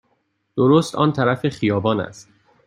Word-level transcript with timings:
درست 0.57 0.95
آن 0.95 1.13
طرف 1.13 1.49
خیابان 1.49 1.99
است. 1.99 2.29